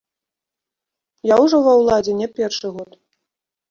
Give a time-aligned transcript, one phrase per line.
[1.33, 2.91] Я ўжо ва ўладзе не першы год.